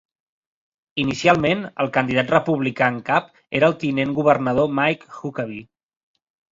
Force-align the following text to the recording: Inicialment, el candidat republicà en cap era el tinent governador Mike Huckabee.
Inicialment, 1.03 1.61
el 1.85 1.91
candidat 1.99 2.33
republicà 2.37 2.89
en 2.95 2.99
cap 3.13 3.31
era 3.61 3.71
el 3.73 3.79
tinent 3.87 4.19
governador 4.23 4.77
Mike 4.81 5.17
Huckabee. 5.21 5.67